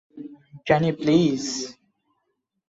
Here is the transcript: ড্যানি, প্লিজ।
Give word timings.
ড্যানি, 0.67 0.91
প্লিজ। 0.99 1.43